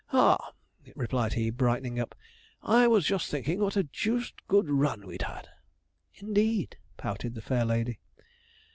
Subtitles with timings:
[0.11, 0.51] 'Ah!'
[0.95, 2.15] replied he, brightening up;
[2.63, 5.47] 'I was just thinking what a deuced good run we'd had.'
[6.15, 7.99] 'Indeed!' pouted the fair lady.